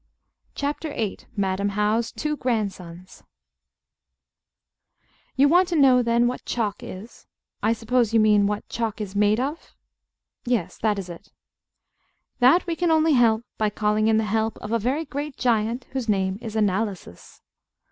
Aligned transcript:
CHAPTER 0.55 0.89
VIII 0.89 1.19
MADAM 1.37 1.69
HOW'S 1.73 2.11
TWO 2.11 2.35
GRANDSONS 2.35 3.21
You 5.35 5.47
want 5.47 5.67
to 5.67 5.75
know, 5.75 6.01
then, 6.01 6.25
what 6.25 6.43
chalk 6.43 6.81
is? 6.81 7.27
I 7.61 7.73
suppose 7.73 8.11
you 8.11 8.19
mean 8.19 8.47
what 8.47 8.67
chalk 8.67 8.99
is 8.99 9.15
made 9.15 9.39
of? 9.39 9.75
Yes. 10.43 10.79
That 10.79 10.97
is 10.97 11.07
it. 11.07 11.31
That 12.39 12.65
we 12.65 12.75
can 12.75 12.89
only 12.89 13.13
help 13.13 13.43
by 13.59 13.69
calling 13.69 14.07
in 14.07 14.17
the 14.17 14.23
help 14.23 14.57
of 14.57 14.71
a 14.71 14.79
very 14.79 15.05
great 15.05 15.37
giant 15.37 15.85
whose 15.91 16.09
name 16.09 16.39
is 16.41 16.55
Analysis. 16.55 17.43